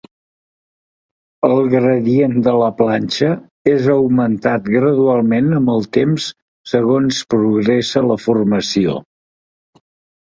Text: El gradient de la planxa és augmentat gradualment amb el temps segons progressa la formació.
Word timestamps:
El 1.47 1.59
gradient 1.73 2.33
de 2.47 2.53
la 2.61 2.69
planxa 2.79 3.29
és 3.73 3.89
augmentat 3.97 4.65
gradualment 4.77 5.53
amb 5.61 5.73
el 5.77 5.87
temps 5.99 6.27
segons 6.75 7.21
progressa 7.35 8.07
la 8.11 8.19
formació. 8.29 8.99